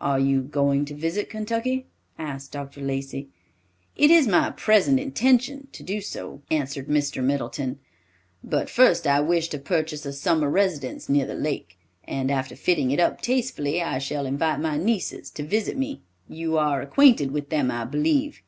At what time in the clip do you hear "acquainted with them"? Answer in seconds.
16.82-17.70